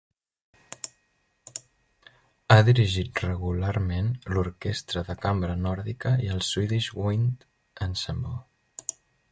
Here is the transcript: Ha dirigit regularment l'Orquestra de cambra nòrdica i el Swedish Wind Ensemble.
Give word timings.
Ha 2.53 2.57
dirigit 2.69 3.21
regularment 3.25 4.09
l'Orquestra 4.37 5.05
de 5.11 5.17
cambra 5.27 5.59
nòrdica 5.67 6.17
i 6.29 6.35
el 6.39 6.43
Swedish 6.51 6.91
Wind 7.03 7.47
Ensemble. 7.91 8.37